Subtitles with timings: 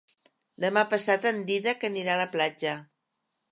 [0.63, 2.75] Demà passat en Dídac anirà a la platja.